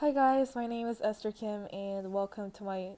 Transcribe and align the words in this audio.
Hi, 0.00 0.12
guys, 0.12 0.56
my 0.56 0.66
name 0.66 0.86
is 0.86 1.02
Esther 1.02 1.30
Kim, 1.30 1.66
and 1.74 2.10
welcome 2.10 2.50
to 2.52 2.64
my 2.64 2.92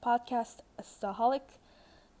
podcast, 0.00 0.58
Staholic. 0.80 1.58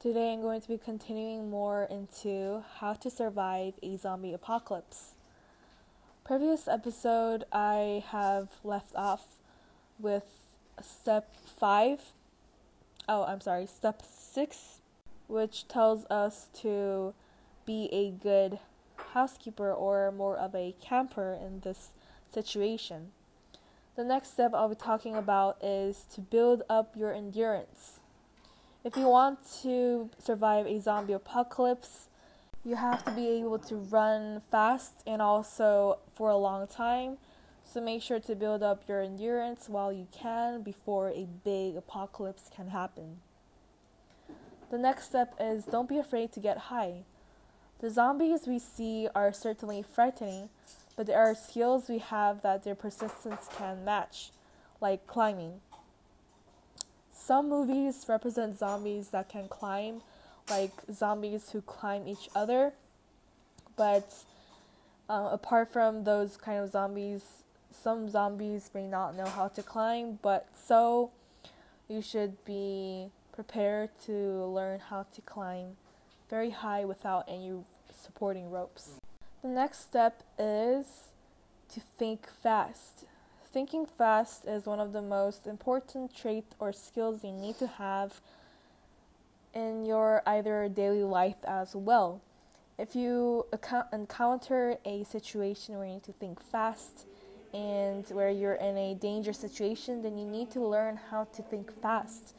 Today, 0.00 0.32
I'm 0.32 0.42
going 0.42 0.60
to 0.60 0.66
be 0.66 0.76
continuing 0.76 1.50
more 1.50 1.84
into 1.84 2.64
how 2.80 2.94
to 2.94 3.10
survive 3.10 3.74
a 3.80 3.96
zombie 3.96 4.32
apocalypse. 4.32 5.12
Previous 6.24 6.66
episode, 6.66 7.44
I 7.52 8.02
have 8.08 8.48
left 8.64 8.92
off 8.96 9.38
with 10.00 10.24
step 10.82 11.36
five. 11.46 12.00
Oh, 13.08 13.22
I'm 13.22 13.40
sorry, 13.40 13.66
step 13.66 14.02
six, 14.04 14.80
which 15.28 15.68
tells 15.68 16.06
us 16.06 16.48
to 16.62 17.14
be 17.64 17.88
a 17.92 18.10
good 18.10 18.58
housekeeper 19.12 19.72
or 19.72 20.10
more 20.10 20.36
of 20.36 20.56
a 20.56 20.74
camper 20.80 21.38
in 21.40 21.60
this 21.60 21.90
situation. 22.32 23.12
The 23.96 24.02
next 24.02 24.32
step 24.32 24.52
I'll 24.54 24.68
be 24.68 24.74
talking 24.74 25.14
about 25.14 25.62
is 25.62 26.04
to 26.14 26.20
build 26.20 26.62
up 26.68 26.96
your 26.96 27.12
endurance. 27.12 28.00
If 28.82 28.96
you 28.96 29.08
want 29.08 29.38
to 29.62 30.10
survive 30.18 30.66
a 30.66 30.80
zombie 30.80 31.12
apocalypse, 31.12 32.08
you 32.64 32.74
have 32.74 33.04
to 33.04 33.12
be 33.12 33.28
able 33.28 33.58
to 33.60 33.76
run 33.76 34.42
fast 34.50 34.94
and 35.06 35.22
also 35.22 35.98
for 36.12 36.28
a 36.28 36.36
long 36.36 36.66
time. 36.66 37.18
So 37.64 37.80
make 37.80 38.02
sure 38.02 38.18
to 38.18 38.34
build 38.34 38.64
up 38.64 38.82
your 38.88 39.00
endurance 39.00 39.68
while 39.68 39.92
you 39.92 40.08
can 40.10 40.62
before 40.62 41.10
a 41.10 41.28
big 41.44 41.76
apocalypse 41.76 42.50
can 42.54 42.68
happen. 42.70 43.18
The 44.70 44.78
next 44.78 45.04
step 45.04 45.34
is 45.38 45.66
don't 45.66 45.88
be 45.88 45.98
afraid 45.98 46.32
to 46.32 46.40
get 46.40 46.58
high. 46.58 47.04
The 47.78 47.90
zombies 47.90 48.46
we 48.46 48.58
see 48.58 49.08
are 49.14 49.32
certainly 49.32 49.82
frightening, 49.82 50.48
but 50.96 51.06
there 51.06 51.18
are 51.18 51.34
skills 51.34 51.88
we 51.88 51.98
have 51.98 52.42
that 52.42 52.64
their 52.64 52.74
persistence 52.74 53.48
can 53.56 53.84
match, 53.84 54.30
like 54.80 55.06
climbing. 55.06 55.60
Some 57.12 57.48
movies 57.48 58.04
represent 58.08 58.58
zombies 58.58 59.08
that 59.08 59.28
can 59.28 59.48
climb, 59.48 60.02
like 60.50 60.72
zombies 60.92 61.50
who 61.50 61.62
climb 61.62 62.06
each 62.06 62.28
other, 62.34 62.72
but 63.76 64.12
uh, 65.08 65.30
apart 65.32 65.72
from 65.72 66.04
those 66.04 66.36
kind 66.36 66.58
of 66.62 66.70
zombies, 66.70 67.22
some 67.70 68.08
zombies 68.08 68.70
may 68.74 68.86
not 68.86 69.16
know 69.16 69.26
how 69.26 69.48
to 69.48 69.62
climb, 69.62 70.18
but 70.22 70.48
so 70.54 71.10
you 71.88 72.00
should 72.00 72.44
be 72.44 73.10
prepared 73.32 73.90
to 74.04 74.12
learn 74.12 74.78
how 74.78 75.04
to 75.14 75.20
climb 75.22 75.76
very 76.30 76.50
high 76.50 76.84
without 76.84 77.24
any 77.28 77.52
supporting 77.92 78.50
ropes. 78.50 79.00
The 79.44 79.50
next 79.50 79.80
step 79.80 80.22
is 80.38 80.86
to 81.68 81.80
think 81.98 82.26
fast. 82.26 83.04
Thinking 83.44 83.84
fast 83.84 84.46
is 84.46 84.64
one 84.64 84.80
of 84.80 84.94
the 84.94 85.02
most 85.02 85.46
important 85.46 86.16
traits 86.16 86.56
or 86.58 86.72
skills 86.72 87.22
you 87.22 87.32
need 87.32 87.58
to 87.58 87.66
have 87.66 88.22
in 89.52 89.84
your 89.84 90.22
either 90.24 90.70
daily 90.70 91.02
life 91.02 91.44
as 91.46 91.76
well. 91.76 92.22
If 92.78 92.96
you 92.96 93.44
encounter 93.92 94.78
a 94.82 95.04
situation 95.04 95.76
where 95.76 95.88
you 95.88 95.92
need 95.92 96.04
to 96.04 96.12
think 96.12 96.40
fast 96.40 97.04
and 97.52 98.08
where 98.08 98.30
you're 98.30 98.54
in 98.54 98.78
a 98.78 98.94
dangerous 98.94 99.40
situation, 99.40 100.00
then 100.00 100.16
you 100.16 100.24
need 100.24 100.52
to 100.52 100.60
learn 100.60 100.98
how 101.10 101.24
to 101.24 101.42
think 101.42 101.70
fast. 101.82 102.34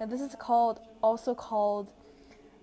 And 0.00 0.10
this 0.10 0.20
is 0.20 0.34
called 0.34 0.80
also 1.04 1.36
called 1.36 1.92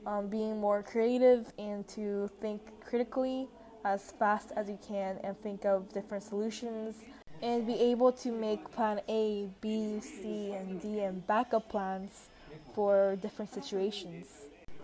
um, 0.06 0.28
being 0.28 0.60
more 0.60 0.84
creative 0.84 1.54
and 1.58 1.88
to 1.88 2.30
think 2.42 2.62
critically 2.82 3.48
as 3.86 4.12
fast 4.18 4.52
as 4.56 4.68
you 4.68 4.80
can 4.86 5.20
and 5.24 5.40
think 5.40 5.64
of 5.64 5.94
different 5.94 6.24
solutions 6.24 6.96
and 7.42 7.68
be 7.68 7.76
able 7.76 8.12
to 8.12 8.32
make 8.32 8.72
plan 8.72 9.00
A, 9.08 9.48
B, 9.62 10.00
C, 10.02 10.52
and 10.54 10.82
D 10.82 11.02
and 11.02 11.26
backup 11.28 11.70
plans 11.70 12.30
for 12.74 13.16
different 13.22 13.54
situations. 13.54 14.26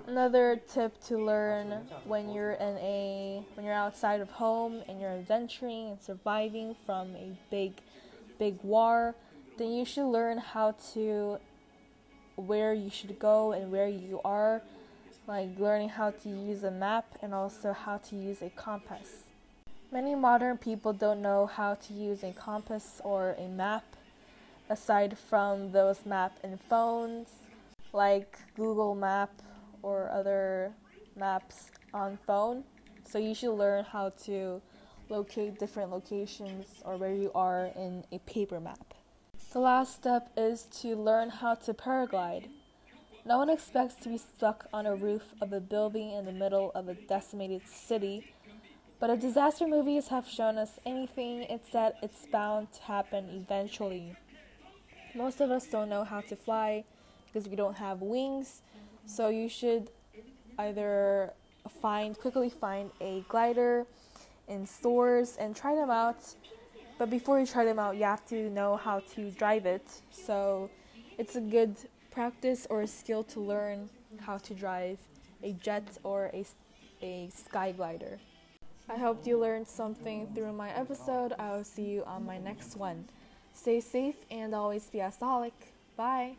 Another 0.07 0.61
tip 0.71 1.01
to 1.05 1.17
learn 1.17 1.87
when 2.05 2.31
you're 2.31 2.53
in 2.53 2.77
a 2.77 3.43
when 3.55 3.65
you're 3.65 3.75
outside 3.75 4.21
of 4.21 4.29
home 4.29 4.83
and 4.87 4.99
you're 5.01 5.11
adventuring 5.11 5.89
and 5.91 6.01
surviving 6.01 6.75
from 6.85 7.15
a 7.15 7.37
big 7.49 7.73
big 8.37 8.57
war, 8.63 9.15
then 9.57 9.71
you 9.71 9.85
should 9.85 10.07
learn 10.07 10.37
how 10.37 10.75
to 10.93 11.37
where 12.35 12.73
you 12.73 12.89
should 12.89 13.17
go 13.19 13.51
and 13.51 13.71
where 13.71 13.87
you 13.87 14.19
are 14.23 14.61
like 15.27 15.49
learning 15.59 15.89
how 15.89 16.11
to 16.11 16.29
use 16.29 16.63
a 16.63 16.71
map 16.71 17.05
and 17.21 17.33
also 17.33 17.73
how 17.73 17.97
to 17.97 18.15
use 18.15 18.41
a 18.41 18.49
compass. 18.49 19.23
Many 19.91 20.15
modern 20.15 20.57
people 20.57 20.93
don't 20.93 21.21
know 21.21 21.45
how 21.45 21.75
to 21.75 21.93
use 21.93 22.23
a 22.23 22.31
compass 22.31 23.01
or 23.03 23.35
a 23.37 23.47
map 23.47 23.83
aside 24.69 25.17
from 25.17 25.71
those 25.71 26.05
map 26.05 26.37
in 26.43 26.57
phones 26.57 27.27
like 27.93 28.37
Google 28.55 28.95
Map 28.95 29.29
or 29.81 30.09
other 30.09 30.71
maps 31.15 31.71
on 31.93 32.17
phone. 32.25 32.63
So 33.03 33.19
you 33.19 33.35
should 33.35 33.53
learn 33.53 33.83
how 33.83 34.13
to 34.25 34.61
locate 35.09 35.59
different 35.59 35.91
locations 35.91 36.65
or 36.85 36.95
where 36.95 37.13
you 37.13 37.31
are 37.35 37.65
in 37.75 38.05
a 38.11 38.19
paper 38.19 38.59
map. 38.59 38.93
The 39.51 39.59
last 39.59 39.95
step 39.95 40.31
is 40.37 40.63
to 40.79 40.95
learn 40.95 41.29
how 41.29 41.55
to 41.55 41.73
paraglide. 41.73 42.45
No 43.23 43.37
one 43.37 43.49
expects 43.49 43.95
to 44.03 44.09
be 44.09 44.17
stuck 44.17 44.67
on 44.73 44.87
a 44.87 44.95
roof 44.95 45.35
of 45.41 45.53
a 45.53 45.59
building 45.59 46.11
in 46.11 46.25
the 46.25 46.31
middle 46.31 46.71
of 46.73 46.87
a 46.87 46.95
decimated 46.95 47.67
city, 47.67 48.33
but 48.99 49.09
if 49.09 49.19
disaster 49.19 49.67
movies 49.67 50.07
have 50.07 50.27
shown 50.27 50.57
us 50.57 50.79
anything, 50.85 51.43
it's 51.43 51.71
that 51.71 51.95
it's 52.01 52.25
bound 52.25 52.71
to 52.73 52.81
happen 52.83 53.29
eventually. 53.29 54.15
Most 55.13 55.39
of 55.39 55.51
us 55.51 55.67
don't 55.67 55.89
know 55.89 56.03
how 56.03 56.21
to 56.21 56.35
fly 56.35 56.83
because 57.25 57.47
we 57.47 57.55
don't 57.55 57.77
have 57.77 58.01
wings, 58.01 58.63
so 59.05 59.29
you 59.29 59.49
should 59.49 59.91
either 60.57 61.33
find 61.81 62.17
quickly 62.17 62.49
find 62.49 62.89
a 63.01 63.23
glider 63.29 63.85
in 64.47 64.65
stores 64.65 65.37
and 65.39 65.55
try 65.55 65.75
them 65.75 65.91
out. 65.91 66.35
But 66.97 67.09
before 67.09 67.39
you 67.39 67.45
try 67.45 67.65
them 67.65 67.79
out, 67.79 67.97
you 67.97 68.03
have 68.03 68.25
to 68.27 68.49
know 68.49 68.77
how 68.77 69.01
to 69.15 69.31
drive 69.31 69.65
it. 69.65 69.85
So 70.11 70.69
it's 71.17 71.35
a 71.35 71.41
good 71.41 71.75
practice 72.11 72.67
or 72.69 72.81
a 72.81 72.87
skill 72.87 73.23
to 73.23 73.39
learn 73.39 73.89
how 74.19 74.37
to 74.37 74.53
drive 74.53 74.99
a 75.43 75.53
jet 75.53 75.97
or 76.03 76.29
a, 76.33 76.45
a 77.01 77.29
sky 77.33 77.71
glider. 77.71 78.19
I 78.89 78.97
hope 78.97 79.25
you 79.25 79.39
learned 79.39 79.67
something 79.67 80.27
through 80.35 80.53
my 80.53 80.69
episode. 80.71 81.33
I 81.39 81.55
will 81.55 81.63
see 81.63 81.89
you 81.89 82.03
on 82.05 82.25
my 82.25 82.37
next 82.37 82.75
one. 82.75 83.05
Stay 83.53 83.79
safe 83.79 84.25
and 84.29 84.53
always 84.53 84.85
be 84.85 84.99
a 84.99 85.11
Bye. 85.95 86.35